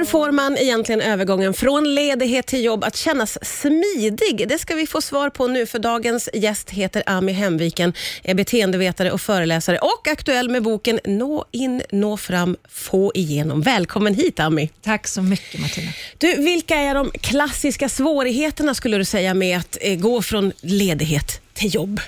Hur 0.00 0.04
får 0.04 0.30
man 0.30 0.56
egentligen 0.56 1.00
övergången 1.00 1.54
från 1.54 1.94
ledighet 1.94 2.46
till 2.46 2.64
jobb 2.64 2.84
att 2.84 2.96
kännas 2.96 3.38
smidig? 3.42 4.48
Det 4.48 4.58
ska 4.58 4.74
vi 4.74 4.86
få 4.86 5.00
svar 5.00 5.30
på 5.30 5.46
nu, 5.46 5.66
för 5.66 5.78
dagens 5.78 6.28
gäst 6.34 6.70
heter 6.70 7.02
Ami 7.06 7.32
Hemviken, 7.32 7.92
är 8.22 8.34
beteendevetare 8.34 9.12
och 9.12 9.20
föreläsare 9.20 9.78
och 9.78 10.08
aktuell 10.08 10.48
med 10.48 10.62
boken 10.62 11.00
Nå 11.04 11.44
in, 11.50 11.82
nå 11.90 12.16
fram, 12.16 12.56
få 12.68 13.12
igenom. 13.14 13.62
Välkommen 13.62 14.14
hit 14.14 14.40
Ami. 14.40 14.70
Tack 14.82 15.08
så 15.08 15.22
mycket 15.22 15.60
Martina. 15.60 15.92
Du, 16.18 16.36
vilka 16.36 16.74
är 16.74 16.94
de 16.94 17.10
klassiska 17.10 17.88
svårigheterna 17.88 18.74
skulle 18.74 18.96
du 18.96 19.04
säga 19.04 19.34
med 19.34 19.58
att 19.58 19.78
eh, 19.80 19.98
gå 19.98 20.22
från 20.22 20.52
ledighet 20.60 21.40
till 21.54 21.74
jobb? 21.74 22.00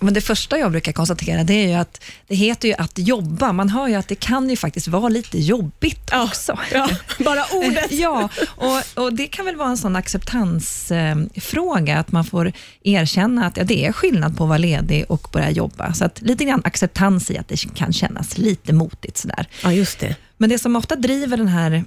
Men 0.00 0.14
det 0.14 0.20
första 0.20 0.58
jag 0.58 0.70
brukar 0.70 0.92
konstatera 0.92 1.44
det 1.44 1.54
är 1.54 1.68
ju 1.68 1.74
att 1.74 2.00
det 2.28 2.34
heter 2.34 2.68
ju 2.68 2.74
att 2.74 2.98
jobba. 2.98 3.52
Man 3.52 3.68
hör 3.68 3.88
ju 3.88 3.94
att 3.94 4.08
det 4.08 4.14
kan 4.14 4.50
ju 4.50 4.56
faktiskt 4.56 4.88
vara 4.88 5.08
lite 5.08 5.38
jobbigt 5.38 6.08
Ja, 6.12 6.24
också. 6.24 6.58
ja, 6.72 6.88
bara 7.24 7.44
ordet. 7.52 7.92
ja, 7.92 8.28
och, 8.44 9.02
och 9.04 9.12
det 9.14 9.26
kan 9.26 9.44
väl 9.44 9.56
vara 9.56 9.68
en 9.68 9.76
sån 9.76 9.96
acceptansfråga, 9.96 11.98
att 11.98 12.12
man 12.12 12.24
får 12.24 12.52
erkänna 12.84 13.46
att 13.46 13.56
ja, 13.56 13.64
det 13.64 13.86
är 13.86 13.92
skillnad 13.92 14.36
på 14.36 14.42
att 14.44 14.48
vara 14.48 14.58
ledig 14.58 15.04
och 15.08 15.28
börja 15.32 15.50
jobba. 15.50 15.92
Så 15.92 16.04
att 16.04 16.22
lite 16.22 16.44
grann 16.44 16.62
acceptans 16.64 17.30
i 17.30 17.38
att 17.38 17.48
det 17.48 17.74
kan 17.74 17.92
kännas 17.92 18.38
lite 18.38 18.72
motigt 18.72 19.16
sådär. 19.16 19.48
Ja, 19.62 19.72
just 19.72 19.98
det. 19.98 20.16
Men 20.36 20.50
det 20.50 20.58
som 20.58 20.76
ofta 20.76 20.96
driver 20.96 21.36
den 21.36 21.48
här 21.48 21.84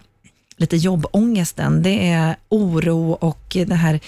lite 0.57 0.77
jobbångesten, 0.77 1.83
det 1.83 2.07
är 2.09 2.35
oro 2.49 3.11
och 3.11 3.43
den 3.51 3.71
här 3.77 3.99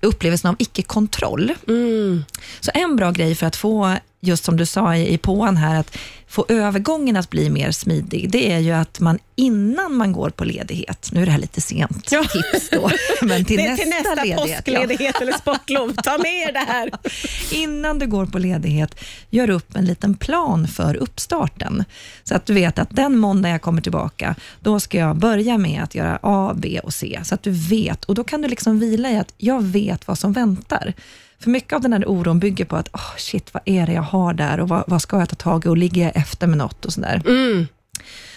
upplevelsen 0.00 0.50
av 0.50 0.56
icke-kontroll. 0.58 1.52
Mm. 1.68 2.24
Så 2.60 2.70
en 2.74 2.96
bra 2.96 3.10
grej 3.10 3.34
för 3.34 3.46
att 3.46 3.56
få, 3.56 3.96
just 4.26 4.44
som 4.44 4.56
du 4.56 4.66
sa 4.66 4.96
i, 4.96 5.12
i 5.14 5.18
påan 5.18 5.56
här, 5.56 5.80
att 5.80 5.96
få 6.28 6.46
övergången 6.48 7.16
att 7.16 7.30
bli 7.30 7.50
mer 7.50 7.70
smidig, 7.70 8.30
det 8.30 8.52
är 8.52 8.58
ju 8.58 8.72
att 8.72 9.00
man 9.00 9.18
innan 9.36 9.94
man 9.94 10.12
går 10.12 10.30
på 10.30 10.44
ledighet, 10.44 11.08
nu 11.12 11.22
är 11.22 11.26
det 11.26 11.32
här 11.32 11.38
lite 11.38 11.60
sent 11.60 12.08
Ja. 12.12 12.24
tips 12.24 12.70
då, 12.70 12.90
men 13.26 13.44
till, 13.44 13.56
nästa, 13.56 13.76
till 13.82 13.90
nästa 13.90 14.14
ledighet. 14.14 14.48
ja. 14.48 14.56
påskledighet 14.56 15.20
eller 15.20 15.32
sportlov. 15.32 15.94
Ta 16.04 16.18
med 16.18 16.48
er 16.48 16.52
det 16.52 16.58
här. 16.58 16.90
Innan 17.54 17.98
du 17.98 18.06
går 18.06 18.26
på 18.26 18.38
ledighet, 18.38 19.00
gör 19.30 19.50
upp 19.50 19.76
en 19.76 19.84
liten 19.84 20.14
plan 20.14 20.68
för 20.68 20.94
uppstarten. 20.96 21.84
Så 22.24 22.34
att 22.34 22.46
du 22.46 22.54
vet 22.54 22.78
att 22.78 22.88
den 22.96 23.18
måndag 23.18 23.48
jag 23.48 23.62
kommer 23.62 23.80
tillbaka, 23.82 24.34
då 24.60 24.80
ska 24.80 24.98
jag 24.98 25.16
börja 25.16 25.58
med 25.58 25.82
att 25.82 25.94
göra 25.94 26.18
A, 26.22 26.54
B 26.56 26.80
och 26.82 26.94
C. 26.94 27.20
Så 27.24 27.34
att 27.34 27.42
du 27.42 27.50
vet, 27.50 28.04
och 28.04 28.14
då 28.14 28.24
kan 28.24 28.42
du 28.42 28.48
liksom 28.48 28.78
vila 28.80 29.10
i 29.10 29.16
att 29.18 29.34
jag 29.38 29.62
vet 29.62 30.08
vad 30.08 30.18
som 30.18 30.32
väntar. 30.32 30.92
För 31.40 31.50
mycket 31.50 31.72
av 31.72 31.80
den 31.80 31.92
här 31.92 32.04
oron 32.08 32.38
bygger 32.38 32.64
på 32.64 32.76
att, 32.76 32.88
oh, 32.94 33.16
shit, 33.18 33.54
vad 33.54 33.62
är 33.66 33.86
det 33.86 33.92
jag 33.92 34.02
har 34.02 34.34
där 34.34 34.60
och 34.60 34.68
vad, 34.68 34.84
vad 34.86 35.02
ska 35.02 35.18
jag 35.18 35.28
ta 35.28 35.36
tag 35.36 35.66
i 35.66 35.68
och 35.68 35.76
ligger 35.76 36.02
jag 36.02 36.16
efter 36.16 36.46
med 36.46 36.58
något 36.58 36.84
och 36.84 36.92
sådär. 36.92 37.22
Mm. 37.26 37.66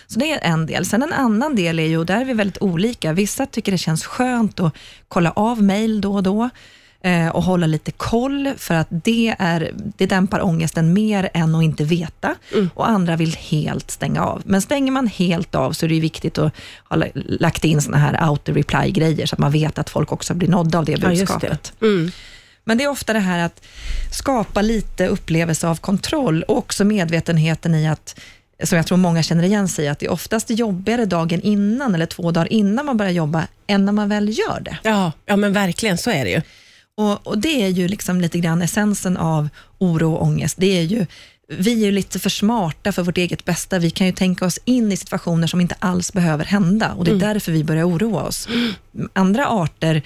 Så 0.08 0.20
det 0.20 0.32
är 0.32 0.40
en 0.52 0.66
del. 0.66 0.86
Sen 0.86 1.04
en 1.04 1.14
annan 1.14 1.56
del 1.56 1.80
är 1.80 1.86
ju, 1.88 1.98
och 1.98 2.06
där 2.06 2.22
är 2.22 2.26
vi 2.26 2.34
väldigt 2.34 2.62
olika. 2.62 3.14
Vissa 3.14 3.46
tycker 3.46 3.72
det 3.72 3.78
känns 3.78 4.06
skönt 4.06 4.60
att 4.60 4.74
kolla 5.08 5.32
av 5.32 5.64
mejl 5.64 6.02
då 6.02 6.16
och 6.16 6.24
då 6.24 6.50
eh, 7.02 7.28
och 7.28 7.44
hålla 7.44 7.68
lite 7.68 7.92
koll, 7.92 8.54
för 8.58 8.76
att 8.76 8.88
det, 8.90 9.36
är, 9.40 9.72
det 9.98 10.06
dämpar 10.06 10.42
ångesten 10.46 10.94
mer 10.94 11.30
än 11.34 11.56
att 11.56 11.64
inte 11.64 11.84
veta. 11.84 12.36
Och 12.74 12.90
andra 12.90 13.16
vill 13.16 13.36
helt 13.36 13.92
stänga 13.92 14.26
av. 14.26 14.42
Men 14.46 14.62
stänger 14.62 14.92
man 14.92 15.08
helt 15.08 15.56
av 15.56 15.72
så 15.72 15.86
är 15.86 15.90
det 15.90 16.00
viktigt 16.00 16.38
att 16.38 16.54
ha 16.90 16.96
la- 16.96 17.06
lagt 17.16 17.66
in 17.66 17.82
såna 17.82 17.98
här 17.98 18.14
auto-reply-grejer, 18.24 19.26
så 19.26 19.36
att 19.36 19.40
man 19.40 19.52
vet 19.52 19.80
att 19.80 19.90
folk 19.90 20.12
också 20.12 20.34
blir 20.34 20.50
nådda 20.50 20.78
av 20.78 20.86
det 20.86 20.92
Ja, 20.92 21.10
budskapet. 21.10 21.74
det. 21.80 21.86
Mm. 21.86 22.12
Men 22.70 22.78
det 22.78 22.84
är 22.84 22.88
ofta 22.88 23.14
det 23.14 23.20
här 23.20 23.40
att 23.40 23.66
skapa 24.12 24.62
lite 24.62 25.08
upplevelse 25.08 25.68
av 25.68 25.76
kontroll 25.76 26.44
och 26.44 26.58
också 26.58 26.86
medvetenheten 26.86 27.76
i 27.76 27.88
att, 27.88 28.20
som 28.64 28.78
jag 28.78 28.88
tror 28.88 28.98
många 28.98 29.24
känner 29.24 29.44
igen 29.44 29.68
sig 29.68 29.86
i, 29.86 29.88
att 29.88 30.00
det 30.00 30.06
är 30.06 30.12
oftast 30.12 30.50
jobbigare 30.50 31.06
dagen 31.06 31.42
innan 31.42 31.96
eller 31.96 32.06
två 32.06 32.32
dagar 32.32 32.54
innan 32.54 32.86
man 32.86 32.98
börjar 32.98 33.12
jobba, 33.12 33.48
än 33.68 33.86
när 33.86 33.92
man 33.92 34.10
väl 34.10 34.30
gör 34.30 34.60
det. 34.62 34.78
Ja, 34.84 35.12
ja, 35.26 35.36
men 35.36 35.54
verkligen 35.54 35.98
så 35.98 36.12
är 36.12 36.26
det 36.26 36.32
ju. 36.32 36.42
Och, 36.98 37.28
och 37.28 37.38
det 37.38 37.64
är 37.64 37.68
ju 37.68 37.88
liksom 37.88 38.22
lite 38.22 38.40
grann 38.40 38.62
essensen 38.62 39.18
av 39.18 39.50
oro 39.78 40.14
och 40.14 40.24
ångest. 40.24 40.56
Det 40.60 40.78
är 40.80 40.84
ju, 40.84 41.06
vi 41.48 41.72
är 41.72 41.86
ju 41.86 41.92
lite 41.92 42.20
för 42.20 42.30
smarta 42.30 42.92
för 42.92 43.04
vårt 43.04 43.18
eget 43.18 43.46
bästa. 43.46 43.80
Vi 43.80 43.90
kan 43.90 44.08
ju 44.08 44.14
tänka 44.14 44.46
oss 44.46 44.60
in 44.66 44.92
i 44.92 44.98
situationer 44.98 45.48
som 45.48 45.62
inte 45.62 45.76
alls 45.80 46.14
behöver 46.14 46.46
hända 46.46 46.94
och 46.94 47.06
det 47.06 47.12
är 47.12 47.16
därför 47.16 47.52
vi 47.52 47.64
börjar 47.64 47.90
oroa 47.90 48.24
oss. 48.24 48.48
Andra 49.14 49.48
arter 49.48 50.04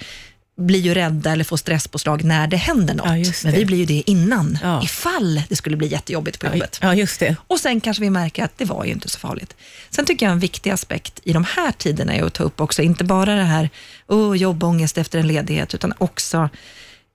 blir 0.56 0.80
ju 0.80 0.94
rädda 0.94 1.32
eller 1.32 1.44
får 1.44 1.56
stresspåslag 1.56 2.24
när 2.24 2.46
det 2.46 2.56
händer 2.56 2.94
något. 2.94 3.06
Ja, 3.06 3.16
just 3.16 3.44
Men 3.44 3.52
det. 3.52 3.58
vi 3.58 3.64
blir 3.64 3.78
ju 3.78 3.84
det 3.84 4.02
innan, 4.06 4.58
Ja. 4.62 4.82
ifall 4.82 5.42
det 5.48 5.56
skulle 5.56 5.76
bli 5.76 5.86
jättejobbigt 5.88 6.40
på 6.40 6.46
jobbet. 6.46 6.78
Ja, 6.82 6.94
just 6.94 7.20
det. 7.20 7.36
Och 7.46 7.60
sen 7.60 7.80
kanske 7.80 8.00
vi 8.00 8.10
märker 8.10 8.44
att 8.44 8.58
det 8.58 8.64
var 8.64 8.84
ju 8.84 8.92
inte 8.92 9.08
så 9.08 9.18
farligt. 9.18 9.56
Sen 9.90 10.04
tycker 10.04 10.26
jag 10.26 10.32
en 10.32 10.38
viktig 10.38 10.70
aspekt 10.70 11.20
i 11.24 11.32
de 11.32 11.44
här 11.44 11.72
tiderna 11.72 12.14
är 12.14 12.22
att 12.24 12.34
ta 12.34 12.44
upp 12.44 12.60
också, 12.60 12.82
inte 12.82 13.04
bara 13.04 13.34
det 13.34 13.42
här 13.42 13.70
oh, 14.08 14.36
jobbångest 14.36 14.98
efter 14.98 15.18
en 15.18 15.26
ledighet, 15.26 15.74
utan 15.74 15.92
också 15.98 16.48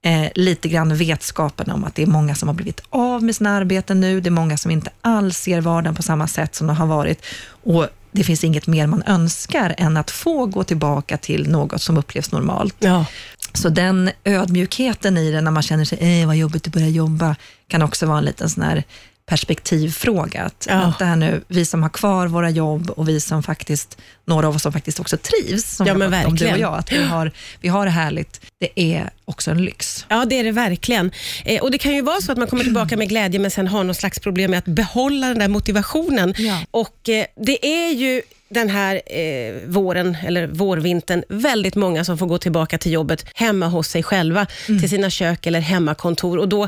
eh, 0.06 0.28
lite 0.36 0.70
grann 0.70 0.96
vetskapen 0.96 1.72
om 1.72 1.84
att 1.84 1.96
det 1.96 2.02
är 2.02 2.08
många 2.08 2.36
som 2.36 2.48
har 2.48 2.56
blivit 2.56 2.82
av 2.90 3.24
med 3.24 3.36
sina 3.36 3.50
arbeten 3.58 4.00
nu. 4.02 4.22
Det 4.22 4.30
är 4.30 4.32
många 4.32 4.58
som 4.58 4.72
inte 4.72 4.90
alls 5.02 5.38
ser 5.38 5.62
vardagen 5.62 5.96
på 5.96 6.04
samma 6.04 6.28
sätt 6.28 6.56
som 6.56 6.68
de 6.68 6.76
har 6.76 6.88
varit. 6.88 7.26
Och 7.64 7.88
det 8.12 8.24
finns 8.24 8.44
inget 8.44 8.68
mer 8.68 8.88
man 8.88 9.04
önskar 9.04 9.76
än 9.78 9.98
att 9.98 10.12
få 10.12 10.46
gå 10.46 10.64
tillbaka 10.64 11.18
till 11.18 11.50
något 11.50 11.82
som 11.82 11.98
upplevs 11.98 12.32
normalt. 12.32 12.76
Ja. 12.80 13.06
Så 13.54 13.70
den 13.70 14.10
ödmjukheten 14.24 15.18
i 15.18 15.32
det, 15.32 15.42
när 15.42 15.52
man 15.52 15.64
känner 15.64 15.86
sig, 15.86 16.22
eh, 16.22 16.28
vad 16.28 16.36
jobbigt 16.36 16.68
att 16.68 16.74
börja 16.74 16.88
jobba, 16.88 17.36
kan 17.68 17.82
också 17.82 18.06
vara 18.06 18.18
en 18.18 18.26
liten 18.26 18.50
sån 18.50 18.64
här 18.64 18.84
perspektivfråga. 19.30 20.44
Att, 20.44 20.66
Ja. 20.70 20.80
Vänta 20.80 21.06
här 21.06 21.16
nu, 21.16 21.42
vi 21.48 21.66
som 21.66 21.84
har 21.84 21.90
kvar 21.90 22.28
våra 22.28 22.50
jobb 22.50 22.90
och 22.90 23.10
vi 23.10 23.20
som 23.20 23.44
faktiskt, 23.44 23.98
några 24.26 24.48
av 24.48 24.56
oss 24.56 24.62
som 24.62 24.74
faktiskt 24.74 25.00
också 25.00 25.18
trivs, 25.18 25.76
som 25.76 25.88
Ja, 25.88 25.94
men 25.94 26.02
om, 26.08 26.12
du 26.12 26.18
och 26.26 26.32
verkligen. 26.32 26.60
jag, 26.60 26.74
att 26.74 26.92
vi 26.92 27.04
har, 27.04 27.32
vi 27.62 27.68
har 27.70 27.86
det 27.86 27.92
härligt. 27.92 28.42
Det 28.60 28.80
är 28.94 29.10
också 29.26 29.52
en 29.52 29.66
lyx. 29.66 30.06
Ja, 30.10 30.26
det 30.26 30.40
är 30.40 30.44
det 30.44 30.52
verkligen. 30.52 31.12
Eh, 31.46 31.62
och 31.62 31.72
Det 31.72 31.78
kan 31.78 31.94
ju 31.96 32.02
vara 32.02 32.22
så 32.22 32.32
att 32.32 32.38
man 32.38 32.48
kommer 32.48 32.64
tillbaka 32.64 32.98
med 32.98 33.10
glädje, 33.10 33.40
men 33.40 33.52
sen 33.52 33.68
har 33.68 33.84
någon 33.84 33.96
slags 33.96 34.20
problem 34.20 34.52
med 34.52 34.58
att 34.58 34.66
behålla 34.66 35.28
den 35.28 35.40
där 35.40 35.48
motivationen. 35.48 36.34
Ja. 36.38 36.60
Och 36.72 37.10
eh, 37.10 37.26
Det 37.36 37.66
är 37.68 37.92
ju 37.92 38.22
den 38.50 38.70
här 38.70 39.02
eh, 39.06 39.54
våren, 39.68 40.18
eller 40.26 40.48
vårvintern, 40.48 41.24
väldigt 41.30 41.76
många 41.76 42.06
som 42.06 42.18
får 42.18 42.26
gå 42.28 42.38
tillbaka 42.38 42.78
till 42.78 42.92
jobbet 42.92 43.26
hemma 43.36 43.68
hos 43.68 43.88
sig 43.88 44.04
själva, 44.04 44.46
Mm. 44.68 44.80
till 44.82 44.90
sina 44.90 45.10
kök 45.10 45.46
eller 45.48 45.60
hemmakontor. 45.60 46.38
Och 46.38 46.48
Då 46.50 46.68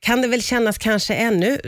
kan 0.00 0.22
det 0.22 0.28
väl 0.28 0.42
kännas 0.42 0.78
kanske 0.78 1.14
ännu 1.14 1.60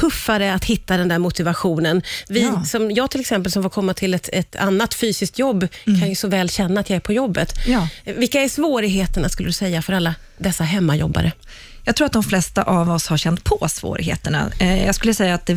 tuffare 0.00 0.54
att 0.54 0.64
hitta 0.64 0.96
den 0.96 1.08
där 1.08 1.18
motivationen. 1.18 2.02
Vi, 2.28 2.42
Ja. 2.42 2.64
som 2.64 2.90
jag 2.90 3.10
till 3.10 3.20
exempel, 3.20 3.52
som 3.52 3.62
får 3.62 3.70
komma 3.70 3.94
till 3.94 4.14
ett, 4.14 4.28
ett 4.32 4.56
annat 4.56 4.94
fysiskt 4.94 5.38
jobb, 5.38 5.68
kan 5.84 6.08
ju 6.08 6.14
så 6.14 6.28
väl 6.28 6.50
känna 6.50 6.80
att 6.80 6.90
jag 6.90 6.96
är 6.96 7.00
på 7.00 7.12
jobbet. 7.12 7.52
Ja. 7.66 7.88
Vilka 8.04 8.40
är 8.42 8.48
svårigheterna 8.48 9.28
skulle 9.28 9.48
du 9.48 9.52
säga 9.52 9.82
för 9.82 9.92
alla 9.92 10.14
dessa 10.38 10.64
hemmajobbare? 10.64 11.32
Jag 11.84 11.96
tror 11.96 12.06
att 12.06 12.12
de 12.12 12.22
flesta 12.22 12.62
av 12.62 12.90
oss 12.90 13.06
har 13.06 13.16
känt 13.16 13.44
på 13.44 13.68
svårigheterna. 13.68 14.50
Eh, 14.60 14.86
jag 14.86 14.94
skulle 14.94 15.14
säga 15.14 15.34
att 15.34 15.46
det, 15.46 15.56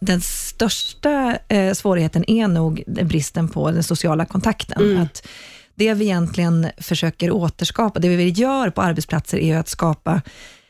den 0.00 0.20
största 0.20 1.38
eh, 1.48 1.72
svårigheten 1.72 2.30
är 2.30 2.48
nog 2.48 2.82
bristen 2.86 3.48
på 3.48 3.70
den 3.70 3.82
sociala 3.82 4.24
kontakten. 4.24 4.98
Att 4.98 5.26
det 5.74 5.94
vi 5.94 6.04
egentligen 6.04 6.66
försöker 6.78 7.30
återskapa, 7.30 8.00
det 8.00 8.08
vi 8.08 8.28
gör 8.28 8.70
på 8.70 8.82
arbetsplatser 8.82 9.38
är 9.38 9.56
att 9.56 9.68
skapa 9.68 10.22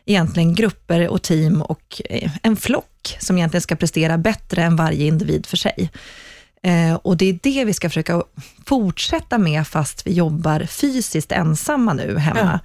egentligen 0.06 0.54
grupper 0.54 1.08
och 1.08 1.22
team 1.22 1.62
och 1.62 2.02
eh, 2.10 2.30
en 2.42 2.56
flock 2.56 2.86
som 3.20 3.38
egentligen 3.38 3.62
ska 3.62 3.76
prestera 3.76 4.18
bättre 4.18 4.62
än 4.62 4.76
varje 4.76 5.06
individ 5.06 5.46
för 5.46 5.56
sig. 5.56 5.90
Eh, 6.62 6.94
och 6.94 7.16
det 7.16 7.24
är 7.24 7.38
det 7.42 7.64
vi 7.64 7.74
ska 7.74 7.88
försöka 7.88 8.22
fortsätta 8.66 9.38
med 9.38 9.66
fast 9.66 10.06
vi 10.06 10.12
jobbar 10.12 10.60
fysiskt 10.60 11.32
ensamma 11.32 11.92
nu 11.92 12.18
hemma. 12.18 12.60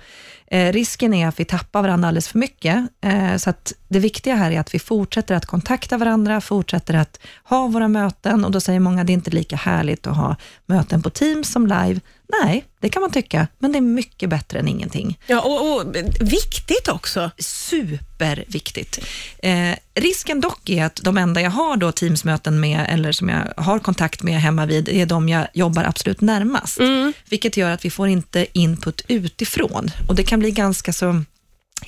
Eh, 0.52 0.74
risken 0.74 1.14
är 1.14 1.28
att 1.28 1.40
vi 1.40 1.46
tappar 1.46 1.82
varandra 1.82 2.08
alldeles 2.08 2.28
för 2.28 2.40
mycket. 2.40 2.88
Eh, 3.02 3.36
så 3.38 3.50
att 3.50 3.74
det 3.88 4.00
viktiga 4.00 4.36
här 4.36 4.52
är 4.52 4.60
att 4.60 4.74
vi 4.74 4.80
fortsätter 4.80 5.36
att 5.36 5.46
kontakta 5.46 5.98
varandra, 5.98 6.42
fortsätter 6.42 6.94
att 6.94 7.20
ha 7.44 7.68
våra 7.68 7.88
möten 7.88 8.46
och 8.46 8.52
då 8.52 8.60
säger 8.60 8.80
många 8.80 9.04
det 9.04 9.12
är 9.12 9.14
inte 9.14 9.32
lika 9.32 9.56
härligt 9.56 10.08
att 10.08 10.18
ha 10.18 10.36
möten 10.66 11.02
på 11.02 11.10
Teams 11.10 11.52
som 11.52 11.68
live. 11.68 12.00
Nej, 12.44 12.66
det 12.80 12.90
kan 12.90 13.02
man 13.02 13.12
tycka, 13.12 13.48
men 13.60 13.72
det 13.72 13.78
är 13.78 13.82
mycket 13.82 14.30
bättre 14.30 14.60
än 14.60 14.68
ingenting. 14.68 15.20
Ja, 15.28 15.42
och, 15.42 15.76
och 15.76 15.96
viktigt 16.20 16.88
också. 16.88 17.32
Superviktigt. 17.38 19.00
Eh, 19.40 19.76
risken 19.96 20.42
dock 20.42 20.70
är 20.70 20.86
att 20.86 20.96
de 21.04 21.18
enda 21.18 21.42
jag 21.42 21.52
har 21.52 21.78
då 21.78 21.92
Teamsmöten 21.92 22.60
med, 22.60 22.86
eller 22.90 23.12
som 23.12 23.30
jag 23.30 23.54
har 23.58 23.80
kontakt 23.80 24.24
med 24.24 24.42
hemma 24.42 24.66
vid, 24.66 24.90
är 24.90 25.06
de 25.06 25.30
jag 25.30 25.48
jobbar 25.54 25.84
absolut 25.84 26.22
närmast. 26.22 26.80
Vilket 27.30 27.58
gör 27.58 27.72
att 27.72 27.86
vi 27.86 27.90
får 27.90 28.08
inte 28.08 28.48
input 28.54 29.02
utifrån. 29.08 29.92
Och 30.08 30.16
det 30.16 30.24
kan 30.24 30.40
bli 30.40 30.52
ganska 30.52 30.94
så 30.94 31.24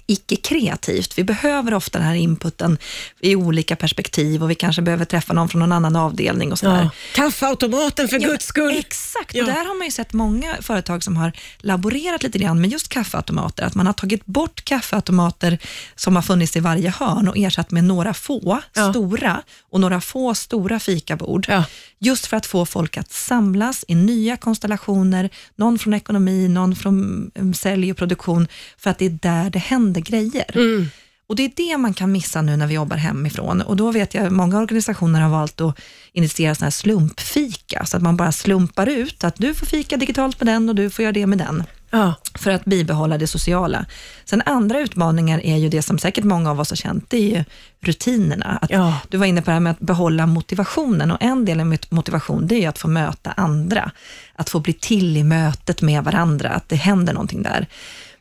icke-kreativt. 0.05 1.17
Vi 1.17 1.23
behöver 1.23 1.73
ofta 1.73 1.97
den 1.99 2.07
här 2.07 2.15
inputen 2.15 2.77
i 3.19 3.35
olika 3.35 3.75
perspektiv 3.75 4.43
och 4.43 4.51
vi 4.51 4.55
kanske 4.55 4.81
behöver 4.81 5.05
träffa 5.05 5.33
någon 5.33 5.49
från 5.49 5.59
någon 5.59 5.71
annan 5.71 5.95
avdelning 5.95 6.51
och 6.51 6.59
sådär. 6.59 6.81
Ja. 6.83 6.89
Kaffeautomaten 7.15 8.07
för 8.07 8.19
guds 8.19 8.45
skull. 8.45 8.77
Exakt, 8.77 9.35
Ja. 9.35 9.43
och 9.43 9.49
där 9.49 9.65
har 9.65 9.77
man 9.77 9.85
ju 9.87 9.91
sett 9.91 10.13
många 10.13 10.55
företag 10.61 11.03
som 11.03 11.17
har 11.17 11.31
laborerat 11.57 12.23
lite 12.23 12.37
grann 12.39 12.61
med 12.61 12.69
just 12.71 12.89
kaffeautomater. 12.89 13.63
Att 13.63 13.75
man 13.75 13.85
har 13.85 13.93
tagit 13.93 14.25
bort 14.25 14.63
kaffeautomater 14.65 15.57
som 15.95 16.15
har 16.15 16.23
funnits 16.23 16.55
i 16.55 16.59
varje 16.59 16.89
hörn 16.89 17.27
och 17.27 17.37
ersatt 17.37 17.71
med 17.71 17.83
några 17.83 18.13
få 18.13 18.61
Ja. 18.73 18.89
stora 18.91 19.41
och 19.69 19.79
några 19.79 20.01
få 20.01 20.33
stora 20.35 20.79
fikabord. 20.79 21.45
Ja. 21.49 21.63
Just 22.01 22.25
för 22.27 22.37
att 22.37 22.45
få 22.45 22.65
folk 22.65 22.97
att 22.97 23.11
samlas 23.13 23.85
i 23.87 23.95
nya 23.95 24.37
konstellationer, 24.37 25.29
någon 25.55 25.79
från 25.79 25.93
ekonomi, 25.93 26.47
någon 26.47 26.75
från 26.75 27.31
um, 27.35 27.53
sälj 27.53 27.91
och 27.91 27.97
produktion, 27.97 28.47
för 28.77 28.89
att 28.89 28.97
det 28.99 29.05
är 29.05 29.09
där 29.21 29.49
det 29.49 29.59
händer 29.89 30.01
grejer. 30.01 30.45
Mm. 30.55 30.89
Och 31.27 31.35
Det 31.35 31.43
är 31.45 31.51
det 31.55 31.77
man 31.77 31.93
kan 31.93 32.11
missa 32.11 32.41
nu 32.41 32.57
när 32.57 32.67
vi 32.67 32.73
jobbar 32.73 32.97
hemifrån. 32.97 33.61
Och 33.61 33.75
Då 33.75 33.91
vet 33.91 34.13
jag 34.13 34.31
många 34.31 34.59
organisationer 34.59 35.21
har 35.21 35.29
valt 35.29 35.61
att 35.61 35.75
initiera 36.13 36.55
såna 36.55 36.65
här 36.65 36.71
slumpfika, 36.71 37.85
så 37.85 37.97
att 37.97 38.03
man 38.03 38.17
bara 38.17 38.31
slumpar 38.31 38.87
ut 38.89 39.23
att 39.23 39.35
du 39.37 39.53
får 39.53 39.65
fika 39.65 39.97
digitalt 39.97 40.39
med 40.41 40.47
den 40.47 40.69
och 40.69 40.75
du 40.75 40.89
får 40.89 41.03
göra 41.03 41.13
det 41.13 41.27
med 41.27 41.37
den 41.37 41.63
Ja. 41.91 42.13
för 42.35 42.51
att 42.51 42.65
bibehålla 42.65 43.17
det 43.17 43.27
sociala. 43.27 43.85
Sen 44.25 44.41
andra 44.45 44.79
utmaningar 44.79 45.39
är 45.45 45.57
ju 45.57 45.69
det 45.69 45.81
som 45.81 45.99
säkert 45.99 46.23
många 46.23 46.51
av 46.51 46.59
oss 46.59 46.69
har 46.69 46.77
känt, 46.77 47.09
det 47.09 47.17
är 47.17 47.37
ju 47.37 47.43
rutinerna. 47.81 48.59
Att 48.61 48.69
Ja. 48.71 48.99
Du 49.09 49.17
var 49.17 49.25
inne 49.25 49.41
på 49.41 49.45
det 49.45 49.53
här 49.53 49.59
med 49.59 49.71
att 49.71 49.79
behålla 49.79 50.25
motivationen 50.27 51.11
och 51.11 51.17
en 51.21 51.45
del 51.45 51.59
av 51.59 51.77
motivation, 51.89 52.47
det 52.47 52.55
är 52.55 52.59
ju 52.59 52.65
att 52.65 52.79
få 52.79 52.87
möta 52.87 53.31
andra. 53.31 53.91
Att 54.35 54.49
få 54.49 54.59
bli 54.59 54.73
till 54.73 55.17
i 55.17 55.23
mötet 55.23 55.81
med 55.81 56.03
varandra, 56.03 56.49
att 56.49 56.69
det 56.69 56.75
händer 56.75 57.13
någonting 57.13 57.43
där. 57.43 57.67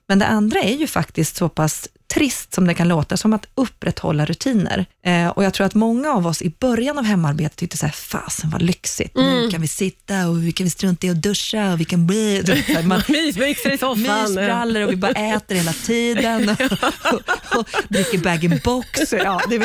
Men 0.08 0.18
det 0.18 0.26
andra 0.26 0.60
är 0.60 0.74
ju 0.74 0.86
faktiskt 0.86 1.36
så 1.36 1.48
pass 1.48 1.88
trist 2.14 2.54
som 2.54 2.66
det 2.66 2.74
kan 2.74 2.88
låta, 2.88 3.16
som 3.16 3.32
att 3.32 3.46
upprätthålla 3.54 4.24
rutiner. 4.24 4.86
Eh, 5.04 5.28
och 5.28 5.44
jag 5.44 5.54
tror 5.54 5.66
att 5.66 5.74
många 5.74 6.12
av 6.12 6.26
oss 6.26 6.42
i 6.42 6.54
början 6.60 6.98
av 6.98 7.04
hemarbetet 7.04 7.56
tyckte 7.56 7.76
så 7.76 7.86
här, 7.86 7.92
fasen 7.92 8.50
vad 8.50 8.62
lyxigt, 8.62 9.16
nu 9.16 9.50
kan 9.50 9.60
vi 9.60 9.68
sitta 9.68 10.28
och 10.28 10.42
vi 10.42 10.52
kan 10.52 10.64
vi 10.64 10.70
strunta 10.70 11.06
i 11.06 11.10
att 11.10 11.22
duscha 11.22 11.72
och 11.72 11.80
vi 11.80 11.84
kan 11.84 12.06
bli... 12.06 12.42
Mysbyxor 13.08 13.72
i 13.72 13.78
soffan. 13.78 14.02
mysbrallor 14.02 14.82
och 14.82 14.92
vi 14.92 14.96
bara 14.96 15.12
äter 15.12 15.54
hela 15.54 15.72
tiden 15.72 16.48
och, 16.48 16.60
och, 17.12 17.58
och 17.58 17.68
dricker 17.88 18.18
bag-in-box. 18.18 19.12
Ja, 19.12 19.40
det 19.48 19.56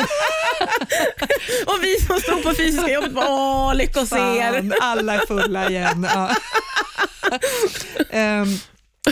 Och 1.66 1.78
vi 1.82 2.00
som 2.06 2.20
stod 2.20 2.42
på 2.42 2.54
fysiska 2.54 2.92
jobbet 2.92 3.12
bara, 3.12 3.28
åh, 3.28 3.74
lycka 3.74 4.00
hos 4.00 4.12
er. 4.12 4.72
alla 4.80 5.14
är 5.14 5.26
fulla 5.26 5.70
igen. 5.70 6.06
Ja. 6.14 6.34
Ehm, 8.10 8.58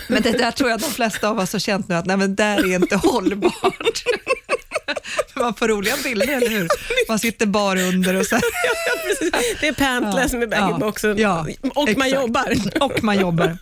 men 0.09 0.23
det 0.23 0.33
där 0.33 0.51
tror 0.51 0.71
jag 0.71 0.81
de 0.81 0.91
flesta 0.91 1.29
av 1.29 1.39
oss 1.39 1.53
har 1.53 1.61
känt 1.61 1.89
nu 1.89 1.95
att 1.95 2.07
nej, 2.07 2.17
men 2.17 2.35
det 2.35 2.43
där 2.43 2.73
är 2.73 2.75
inte 2.75 2.97
hållbart. 2.97 4.05
För 5.43 5.47
man 5.47 5.55
får 5.55 5.69
roliga 5.69 5.95
bilder, 6.05 6.29
eller 6.29 6.49
hur? 6.49 6.69
Man 7.09 7.19
sitter 7.19 7.47
bara 7.47 7.83
under 7.83 8.15
och 8.15 8.27
så. 8.27 8.37
Ja. 8.43 9.39
Det 9.61 9.69
är 9.69 9.73
pantless 9.73 10.33
med 10.33 10.49
bag-in-boxen 10.49 11.19
Ja, 11.19 11.47
och 11.63 11.77
man 11.77 11.89
exakt. 11.89 12.13
jobbar. 12.13 12.55
Och 12.81 13.05
man 13.05 13.21
jobbar 13.21 13.59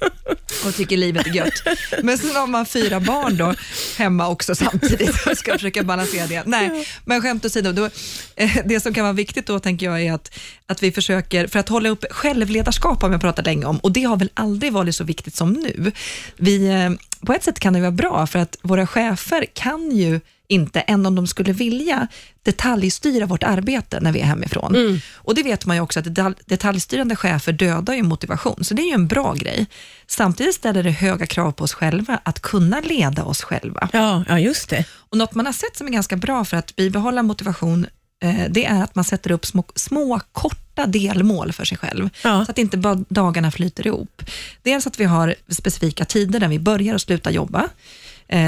och 0.64 0.74
tycker 0.74 0.96
livet 0.96 1.26
är 1.26 1.30
gött. 1.30 1.62
Men 2.02 2.18
sen 2.18 2.36
har 2.36 2.46
man 2.46 2.66
fyra 2.66 3.00
barn 3.00 3.36
då 3.36 3.54
hemma 3.98 4.28
också 4.28 4.54
samtidigt 4.54 5.26
och 5.26 5.38
ska 5.38 5.52
försöka 5.52 5.82
balansera 5.82 6.26
det. 6.26 6.42
Nej, 6.46 6.88
men 7.04 7.22
skämt 7.22 7.44
åsido, 7.44 7.72
då, 7.72 7.88
eh, 8.36 8.56
det 8.64 8.80
som 8.80 8.94
kan 8.94 9.04
vara 9.04 9.12
viktigt 9.12 9.46
då 9.46 9.58
tänker 9.60 9.86
jag 9.86 10.02
är 10.02 10.12
att, 10.12 10.38
att 10.66 10.82
vi 10.82 10.92
försöker, 10.92 11.46
för 11.46 11.58
att 11.58 11.68
hålla 11.68 11.88
upp 11.88 12.04
självledarskap 12.10 13.02
har 13.02 13.10
jag 13.10 13.20
pratat 13.20 13.46
länge 13.46 13.64
om 13.64 13.78
och 13.78 13.92
det 13.92 14.02
har 14.02 14.16
väl 14.16 14.30
aldrig 14.34 14.72
varit 14.72 14.96
så 14.96 15.04
viktigt 15.04 15.34
som 15.36 15.52
nu. 15.52 15.92
Vi, 16.36 16.66
eh, 16.68 16.90
på 17.26 17.32
ett 17.32 17.44
sätt 17.44 17.60
kan 17.60 17.72
det 17.72 17.80
vara 17.80 17.90
bra 17.90 18.26
för 18.26 18.38
att 18.38 18.56
våra 18.62 18.86
chefer 18.86 19.46
kan 19.52 19.90
ju 19.90 20.20
inte, 20.48 20.80
än 20.80 21.06
om 21.06 21.14
de 21.14 21.26
skulle 21.26 21.52
vilja, 21.52 22.08
detaljstyra 22.42 23.26
vårt 23.26 23.42
arbete 23.42 24.00
när 24.00 24.12
vi 24.12 24.20
är 24.20 24.24
hemifrån. 24.24 25.00
Och 25.14 25.34
det 25.34 25.42
vet 25.42 25.66
man 25.66 25.76
ju 25.76 25.82
också 25.82 25.98
att 25.98 26.04
detalj, 26.04 26.34
detaljstyrande 26.46 27.16
chefer 27.16 27.52
dödar 27.52 27.94
ju 27.94 28.02
motivation, 28.02 28.64
så 28.64 28.74
det 28.74 28.82
är 28.82 28.86
ju 28.86 28.94
en 28.94 29.06
bra 29.06 29.34
grej. 29.34 29.66
Samtidigt 30.06 30.54
ställer 30.54 30.82
det 30.82 30.90
höga 30.90 31.26
krav 31.26 31.52
på 31.52 31.64
oss 31.64 31.72
själva 31.72 32.20
att 32.22 32.40
kunna 32.40 32.80
leda 32.80 33.24
oss 33.24 33.42
själva. 33.42 33.88
Ja, 33.92 34.24
ja, 34.28 34.38
just 34.38 34.70
det. 34.70 34.84
Och 35.10 35.18
något 35.18 35.34
man 35.34 35.46
har 35.46 35.52
sett 35.52 35.76
som 35.76 35.86
är 35.86 35.90
ganska 35.90 36.16
bra 36.16 36.44
för 36.44 36.56
att 36.56 36.76
bibehålla 36.76 37.22
motivation, 37.22 37.86
eh, 38.22 38.44
det 38.50 38.64
är 38.64 38.82
att 38.82 38.94
man 38.94 39.04
sätter 39.04 39.30
upp 39.30 39.46
små, 39.46 39.64
små 39.74 40.20
korta 40.32 40.69
delmål 40.86 41.52
för 41.52 41.64
sig 41.64 41.78
själv, 41.78 42.10
Ja. 42.24 42.44
så 42.44 42.50
att 42.50 42.58
inte 42.58 42.76
bara 42.78 43.04
dagarna 43.08 43.50
flyter 43.50 43.86
ihop. 43.86 44.22
Dels 44.62 44.86
att 44.86 45.00
vi 45.00 45.04
har 45.04 45.34
specifika 45.48 46.04
tider 46.04 46.40
där 46.40 46.48
vi 46.48 46.58
börjar 46.58 46.94
och 46.94 47.00
slutar 47.00 47.30
jobba, 47.30 47.68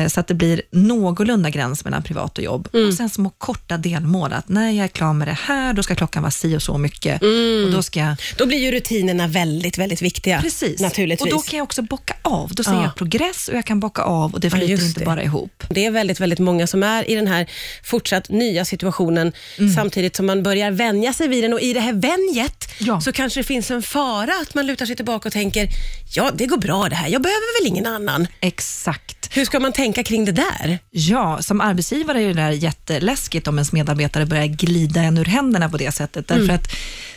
så 0.08 0.20
att 0.20 0.26
det 0.26 0.34
blir 0.34 0.62
någorlunda 0.70 1.50
gräns 1.50 1.84
mellan 1.84 2.02
privat 2.02 2.38
och 2.38 2.44
jobb. 2.44 2.68
Och 2.88 2.94
sen 2.94 3.10
små 3.10 3.30
korta 3.30 3.76
delmål, 3.76 4.32
att 4.32 4.48
när 4.48 4.70
jag 4.70 4.84
är 4.84 4.88
klar 4.88 5.12
med 5.12 5.28
det 5.28 5.38
här, 5.42 5.72
då 5.72 5.82
ska 5.82 5.94
klockan 5.94 6.22
vara 6.22 6.30
si 6.30 6.56
och 6.56 6.62
så 6.62 6.78
mycket. 6.78 7.22
Och 7.66 7.72
då 7.72 7.82
ska 7.82 8.00
jag 8.00 8.16
Då 8.36 8.46
blir 8.46 8.58
ju 8.58 8.70
rutinerna 8.72 9.26
väldigt, 9.26 9.78
väldigt 9.78 10.02
viktiga. 10.02 10.40
Precis. 10.42 10.80
Naturligtvis. 10.80 11.32
Och 11.32 11.38
då 11.38 11.42
kan 11.42 11.56
jag 11.56 11.64
också 11.64 11.82
bocka 11.82 12.14
av. 12.22 12.50
Då 12.54 12.62
ser 12.64 12.72
Ja. 12.72 12.82
jag 12.82 12.94
progress 12.96 13.48
och 13.48 13.54
jag 13.54 13.64
kan 13.64 13.80
bocka 13.80 14.02
av 14.02 14.34
och 14.34 14.40
det 14.40 14.50
flyter 14.50 14.66
just 14.66 14.86
inte 14.86 15.00
det. 15.00 15.06
bara 15.06 15.22
ihop. 15.22 15.62
Det 15.70 15.86
är 15.86 15.90
väldigt, 15.90 16.20
väldigt 16.20 16.38
många 16.38 16.66
som 16.66 16.82
är 16.82 17.10
i 17.10 17.14
den 17.14 17.26
här 17.26 17.50
fortsatt 17.84 18.28
nya 18.28 18.64
situationen 18.64 19.32
Mm. 19.58 19.74
samtidigt 19.74 20.16
som 20.16 20.26
man 20.26 20.42
börjar 20.42 20.70
vänja 20.70 21.12
sig 21.12 21.28
vid 21.28 21.44
den 21.44 21.52
och 21.52 21.60
i 21.60 21.72
det 21.72 21.80
här 21.80 21.92
vänjet 21.92 22.68
Ja. 22.78 23.00
så 23.00 23.12
kanske 23.12 23.40
det 23.40 23.44
finns 23.44 23.70
en 23.70 23.82
fara 23.82 24.32
att 24.42 24.54
man 24.54 24.66
lutar 24.66 24.86
sig 24.86 24.96
tillbaka 24.96 25.28
och 25.28 25.32
tänker, 25.32 25.68
ja 26.14 26.30
det 26.34 26.46
går 26.46 26.56
bra 26.56 26.88
det 26.88 26.94
här, 26.96 27.08
jag 27.08 27.22
behöver 27.22 27.60
väl 27.62 27.68
ingen 27.68 27.86
annan. 27.86 28.26
Exakt. 28.40 29.21
Hur 29.34 29.44
ska 29.44 29.60
man 29.60 29.72
tänka 29.72 30.02
kring 30.04 30.24
det 30.24 30.32
där? 30.32 30.78
Ja, 30.90 31.42
som 31.42 31.60
arbetsgivare 31.60 32.22
är 32.22 32.26
det 32.26 32.34
där 32.34 32.50
jätteläskigt 32.50 33.48
om 33.48 33.58
ens 33.58 33.72
medarbetare 33.72 34.26
börjar 34.26 34.46
glida 34.46 35.00
en 35.00 35.18
ur 35.18 35.24
händerna 35.24 35.68
på 35.68 35.76
det 35.76 35.92
sättet. 35.92 36.28
Därför 36.28 36.52
att 36.52 36.72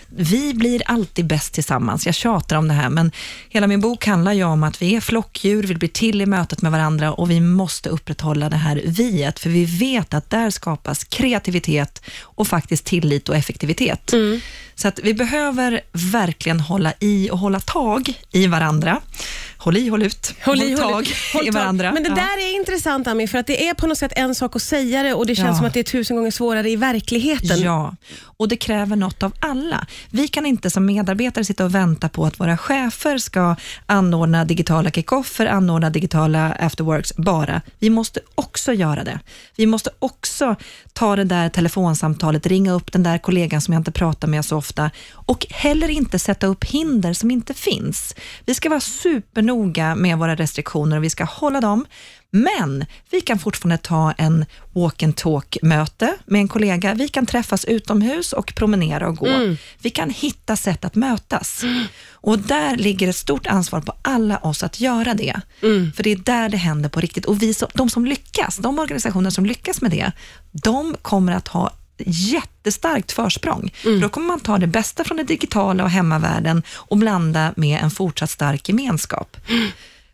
vi 0.07 0.53
blir 0.53 0.81
alltid 0.85 1.27
bäst 1.27 1.53
tillsammans. 1.53 2.05
Jag 2.05 2.15
tjatar 2.15 2.55
om 2.55 2.67
det 2.67 2.73
här, 2.73 2.89
men 2.89 3.11
hela 3.49 3.67
min 3.67 3.81
bok 3.81 4.05
handlar 4.05 4.33
ju 4.33 4.43
om 4.43 4.63
att 4.63 4.81
vi 4.81 4.95
är 4.95 5.01
flockdjur, 5.01 5.63
vi 5.63 5.75
blir 5.75 5.89
till 5.89 6.21
i 6.21 6.25
mötet 6.25 6.61
med 6.61 6.71
varandra 6.71 7.13
och 7.13 7.31
vi 7.31 7.39
måste 7.39 7.89
upprätthålla 7.89 8.49
det 8.49 8.55
här 8.55 8.81
viet, 8.85 9.39
för 9.39 9.49
vi 9.49 9.65
vet 9.65 10.13
att 10.13 10.29
där 10.29 10.49
skapas 10.49 11.03
kreativitet 11.03 12.01
och 12.21 12.47
faktiskt 12.47 12.85
tillit 12.85 13.29
och 13.29 13.35
effektivitet. 13.35 14.13
Så 14.75 14.87
att 14.87 14.99
vi 15.03 15.13
behöver 15.13 15.81
verkligen 15.91 16.59
hålla 16.59 16.93
i 16.99 17.29
och 17.31 17.39
hålla 17.39 17.59
tag 17.59 18.13
i 18.31 18.47
varandra. 18.47 19.01
Håll 19.65 19.77
i, 19.77 19.89
håll 19.89 20.03
ut, 20.03 20.33
Håll 20.45 20.61
i, 20.61 20.69
håll 20.71 20.91
tag 20.93 21.07
i, 21.07 21.13
håll 21.33 21.47
i 21.47 21.49
varandra. 21.49 21.91
Men 21.91 22.03
det 22.03 22.09
Ja. 22.09 22.15
där 22.15 22.37
är 22.49 22.55
intressant 22.55 23.07
Ami, 23.07 23.27
för 23.27 23.37
att 23.37 23.47
det 23.47 23.67
är 23.69 23.73
på 23.73 23.87
något 23.87 23.97
sätt 23.97 24.11
en 24.15 24.35
sak 24.35 24.55
att 24.55 24.61
säga 24.61 25.03
det 25.03 25.13
och 25.13 25.25
det 25.25 25.35
känns 25.35 25.47
Ja. 25.47 25.55
som 25.57 25.65
att 25.65 25.73
det 25.73 25.79
är 25.79 25.83
tusen 25.83 26.15
gånger 26.17 26.31
svårare 26.31 26.69
i 26.69 26.75
verkligheten. 26.75 27.61
Ja, 27.61 27.95
och 28.37 28.47
det 28.47 28.55
kräver 28.57 28.95
något 28.95 29.23
av 29.23 29.33
alla. 29.39 29.87
Vi 30.09 30.27
kan 30.27 30.45
inte 30.45 30.69
som 30.69 30.85
medarbetare 30.85 31.45
sitta 31.45 31.65
och 31.65 31.75
vänta 31.75 32.09
på 32.09 32.25
att 32.25 32.39
våra 32.39 32.57
chefer 32.57 33.17
ska 33.17 33.55
anordna 33.85 34.45
digitala 34.45 34.91
kickoffer, 34.91 35.45
anordna 35.45 35.89
digitala 35.89 36.51
afterworks 36.59 37.15
bara. 37.15 37.61
Vi 37.79 37.89
måste 37.89 38.19
också 38.35 38.73
göra 38.73 39.03
det. 39.03 39.19
Vi 39.55 39.65
måste 39.65 39.89
också 39.99 40.55
ta 40.93 41.15
det 41.15 41.23
där 41.23 41.49
telefonsamtalet, 41.49 42.47
ringa 42.47 42.71
upp 42.71 42.91
den 42.91 43.03
där 43.03 43.17
kollegan 43.17 43.61
som 43.61 43.73
jag 43.73 43.79
inte 43.79 43.91
pratar 43.91 44.27
med 44.27 44.45
så 44.45 44.57
ofta 44.57 44.91
och 45.11 45.45
heller 45.49 45.89
inte 45.89 46.19
sätta 46.19 46.47
upp 46.47 46.63
hinder 46.63 47.13
som 47.13 47.31
inte 47.31 47.53
finns. 47.53 48.15
Vi 48.45 48.53
ska 48.55 48.69
vara 48.69 48.79
supernoga 48.79 49.54
med 49.95 50.17
våra 50.17 50.35
restriktioner 50.35 50.97
och 50.97 51.03
vi 51.03 51.09
ska 51.09 51.23
hålla 51.23 51.61
dem, 51.61 51.85
men 52.31 52.85
vi 53.11 53.21
kan 53.21 53.39
fortfarande 53.39 53.77
ta 53.77 54.11
en 54.11 54.45
walk 54.73 55.03
and 55.03 55.15
talk-möte 55.15 56.13
med 56.25 56.41
en 56.41 56.47
kollega. 56.47 56.93
Vi 56.93 57.07
kan 57.07 57.25
träffas 57.25 57.65
utomhus 57.65 58.33
och 58.33 58.55
promenera 58.55 59.07
och 59.07 59.15
gå. 59.17 59.27
Vi 59.79 59.89
kan 59.89 60.09
hitta 60.09 60.55
sätt 60.55 60.85
att 60.85 60.95
mötas. 60.95 61.63
Och 62.11 62.39
där 62.39 62.77
ligger 62.77 63.07
ett 63.07 63.15
stort 63.15 63.47
ansvar 63.47 63.81
på 63.81 63.93
alla 64.01 64.37
oss 64.37 64.63
att 64.63 64.79
göra 64.81 65.13
det. 65.13 65.41
För 65.95 66.03
det 66.03 66.11
är 66.11 66.15
där 66.15 66.49
det 66.49 66.57
händer 66.57 66.89
på 66.89 66.99
riktigt. 66.99 67.25
Och 67.25 67.41
vi 67.41 67.53
som, 67.53 67.67
de 67.73 67.89
som 67.89 68.05
lyckas, 68.05 68.57
de 68.57 68.79
organisationer 68.79 69.29
som 69.29 69.45
lyckas 69.45 69.81
med 69.81 69.91
det, 69.91 70.11
de 70.51 70.95
kommer 71.01 71.33
att 71.33 71.47
ha 71.47 71.71
jättestarkt 71.97 73.11
försprång. 73.11 73.73
För 73.75 74.01
då 74.01 74.09
kommer 74.09 74.27
man 74.27 74.39
ta 74.39 74.57
det 74.57 74.67
bästa 74.67 75.03
från 75.03 75.17
det 75.17 75.23
digitala 75.23 75.83
och 75.83 75.89
hemmavärlden 75.89 76.63
och 76.69 76.97
blanda 76.97 77.53
med 77.57 77.79
en 77.83 77.91
fortsatt 77.91 78.29
stark 78.29 78.69
gemenskap. 78.69 79.37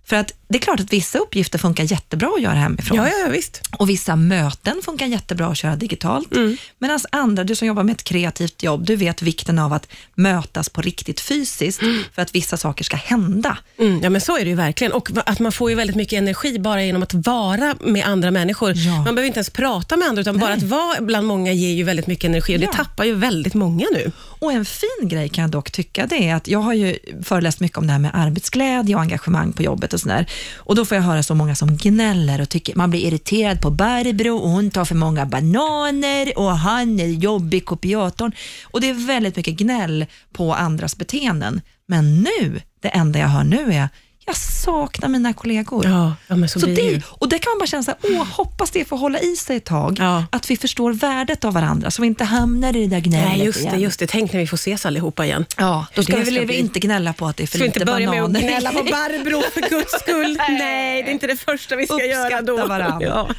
För 0.05 0.15
att 0.15 0.34
det 0.48 0.58
är 0.58 0.62
klart 0.62 0.79
att 0.79 0.93
vissa 0.93 1.20
uppgifter 1.20 1.60
funkar 1.60 1.84
jättebra 1.84 2.31
att 2.36 2.41
göra 2.41 2.53
hemifrån. 2.53 2.98
Ja, 2.98 3.08
ja, 3.08 3.29
visst. 3.31 3.62
Och 3.77 3.89
vissa 3.89 4.15
möten 4.15 4.81
funkar 4.86 5.05
jättebra 5.05 5.48
att 5.48 5.58
köra 5.58 5.75
digitalt. 5.75 6.36
Mm. 6.36 6.58
Medan 6.79 7.00
andra, 7.12 7.43
du 7.43 7.55
som 7.55 7.67
jobbar 7.67 7.84
med 7.84 7.93
ett 7.93 8.03
kreativt 8.03 8.63
jobb, 8.63 8.86
du 8.86 8.96
vet 8.96 9.22
vikten 9.22 9.60
av 9.60 9.74
att 9.74 9.88
mötas 10.15 10.70
på 10.70 10.81
riktigt 10.81 11.20
fysiskt 11.20 11.81
för 12.13 12.22
att 12.22 12.36
vissa 12.36 12.58
saker 12.58 12.84
ska 12.84 12.98
hända. 12.98 13.58
Mm, 13.79 14.00
ja, 14.03 14.10
men 14.10 14.22
så 14.22 14.38
är 14.38 14.43
det 14.43 14.50
ju 14.50 14.55
verkligen. 14.55 14.93
Och 14.93 15.10
att 15.25 15.39
man 15.39 15.51
får 15.51 15.70
ju 15.70 15.75
väldigt 15.75 15.96
mycket 15.96 16.17
energi 16.17 16.60
bara 16.60 16.84
genom 16.84 17.03
att 17.03 17.13
vara 17.13 17.75
med 17.79 18.05
andra 18.05 18.31
människor. 18.31 18.74
Ja. 18.75 18.96
Man 18.96 19.03
behöver 19.03 19.24
inte 19.24 19.38
ens 19.38 19.50
prata 19.50 19.98
med 19.98 20.08
andra, 20.08 20.22
utan 20.22 20.38
bara 20.38 20.53
att 20.53 20.63
vara 20.63 21.01
bland 21.01 21.27
många 21.27 21.51
ger 21.51 21.74
ju 21.74 21.84
väldigt 21.84 22.08
mycket 22.08 22.25
energi. 22.25 22.58
Och 22.58 22.62
Ja. 22.62 22.67
Det 22.72 22.77
tappar 22.77 23.03
ju 23.03 23.15
väldigt 23.15 23.53
många 23.53 23.86
nu. 23.93 24.12
Och 24.17 24.51
en 24.51 24.65
fin 24.65 25.08
grej 25.08 25.29
kan 25.29 25.41
jag 25.41 25.51
dock 25.51 25.72
tycka, 25.72 26.05
det 26.05 26.29
är 26.29 26.36
att 26.36 26.48
jag 26.48 26.60
har 26.60 26.74
ju 26.74 26.98
föreläst 27.24 27.60
mycket 27.60 27.77
om 27.77 27.88
det 27.88 27.93
här 27.93 28.00
med 28.00 28.12
arbetsglädje 28.13 28.96
och 28.96 29.01
engagemang 29.01 29.53
på 29.53 29.63
jobbet 29.63 29.90
och 29.93 30.00
sådär. 30.00 30.25
Och 30.57 30.75
då 30.75 30.86
får 30.86 30.95
jag 30.95 31.03
höra 31.03 31.24
så 31.24 31.36
många 31.36 31.55
som 31.55 31.77
gnäller 31.77 32.41
och 32.41 32.50
tycker 32.50 32.75
man 32.75 32.89
blir 32.89 33.07
irriterad 33.07 33.62
på 33.62 33.69
Barbro 33.69 34.38
och 34.38 34.50
hon 34.50 34.71
tar 34.71 34.86
för 34.86 34.95
många 34.95 35.25
bananer 35.25 36.38
och 36.38 36.57
han 36.57 37.00
är 37.00 37.07
jobbig 37.07 37.65
kopiatorn. 37.65 38.31
Och 38.63 38.81
det 38.81 38.89
är 38.89 39.07
väldigt 39.07 39.36
mycket 39.36 39.55
gnäll 39.55 40.05
på 40.33 40.53
andras 40.53 40.98
beteenden. 40.98 41.62
Men 41.86 42.21
nu, 42.21 42.62
det 42.81 42.89
enda 42.89 43.19
jag 43.19 43.27
hör 43.27 43.43
nu 43.43 43.74
är 43.74 43.89
jag 44.25 44.37
saknar 44.37 45.09
mina 45.09 45.33
kollegor. 45.33 45.85
Ja, 45.85 46.15
ja 46.27 46.47
så, 46.47 46.59
Så 46.59 46.65
det 46.65 47.01
och 47.07 47.29
det 47.29 47.39
kan 47.39 47.51
man 47.51 47.59
bara 47.59 47.67
känna 47.67 47.83
så 47.83 47.91
här, 47.91 47.99
åh, 48.19 48.27
hoppas 48.27 48.71
det 48.71 48.85
får 48.85 48.97
hålla 48.97 49.19
i 49.19 49.35
sig 49.35 49.57
ett 49.57 49.65
tag. 49.65 49.97
Ja. 49.99 50.25
Att 50.31 50.49
vi 50.51 50.57
förstår 50.57 50.93
värdet 50.93 51.45
av 51.45 51.53
varandra, 51.53 51.91
så 51.91 52.01
vi 52.01 52.07
inte 52.07 52.23
hamnar 52.23 52.75
i 52.75 52.81
det 52.81 52.95
där 52.95 52.99
gnället 52.99 53.37
Nej, 53.37 53.45
just 53.45 53.59
igen. 53.59 53.73
det, 53.75 53.81
just 53.81 53.99
det. 53.99 54.07
Tänk 54.07 54.33
när 54.33 54.39
vi 54.39 54.47
får 54.47 54.57
ses 54.57 54.85
allihopa 54.85 55.25
igen. 55.25 55.45
Ja, 55.57 55.85
då 55.95 56.03
ska 56.03 56.13
Det 56.13 56.19
vi 56.19 56.25
ska 56.25 56.35
väl 56.35 56.45
bli- 56.47 56.59
inte 56.59 56.79
gnälla 56.79 57.13
på 57.13 57.27
att 57.27 57.37
det 57.37 57.43
är 57.43 57.47
för 57.47 57.57
Ska 57.57 57.63
vi 57.63 57.67
lite 57.67 57.79
inte 57.79 57.91
börja 57.91 58.09
med 58.09 58.21
bananer. 58.21 58.39
att 58.39 58.45
gnälla 58.45 58.71
på 58.71 58.83
Barbro 58.83 59.41
för 59.53 59.69
guds 59.69 59.91
skull? 59.99 60.37
Nej, 60.49 61.03
det 61.03 61.09
är 61.09 61.13
inte 61.13 61.27
det 61.27 61.37
första 61.37 61.75
vi 61.75 61.85
ska 61.85 61.95
Uppskatta 61.95 62.29
göra 62.29 62.41
då. 62.41 62.67
varandra. 62.67 63.07
Ja. 63.07 63.29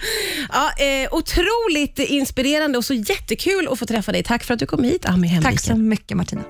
Ja, 0.53 0.85
eh, 0.85 1.09
otroligt 1.15 1.99
inspirerande 1.99 2.79
och 2.79 2.85
så 2.85 2.95
jättekul 2.95 3.69
att 3.71 3.79
få 3.79 3.87
träffa 3.87 4.13
dig. 4.13 4.23
Tack 4.23 4.45
för 4.45 4.55
att 4.55 4.61
du 4.61 4.67
kom 4.67 4.85
hit, 4.85 5.07
Ami 5.07 5.29
Hemviken. 5.29 5.53
Tack 5.53 5.61
så 5.65 5.75
mycket 5.77 6.17
Martina. 6.17 6.41